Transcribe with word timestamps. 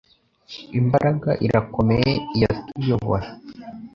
I 0.77 0.79
mbaraga 0.85 1.31
irakomeye 1.45 2.11
iyatuyobora 2.35 3.25